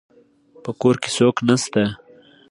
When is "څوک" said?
1.17-1.35